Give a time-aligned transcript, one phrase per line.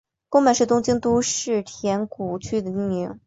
[0.29, 3.19] 宫坂是东京都世田谷区的町名。